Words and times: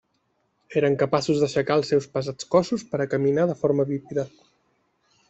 Eren 0.79 0.95
capaços 1.01 1.43
d'aixecar 1.43 1.77
els 1.81 1.91
seus 1.93 2.07
pesats 2.15 2.49
cossos 2.55 2.87
per 2.95 3.03
a 3.05 3.07
caminar 3.13 3.47
de 3.53 3.59
forma 3.61 3.87
bípeda. 3.93 4.25